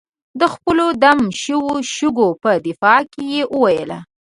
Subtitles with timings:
[0.39, 3.91] د خپلو دم شوو شګو په دفاع کې یې وویل.